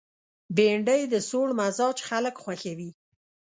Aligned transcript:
بېنډۍ 0.55 1.01
د 1.13 1.15
سوړ 1.29 1.47
مزاج 1.59 1.97
خلک 2.09 2.35
خوښوي 2.43 2.89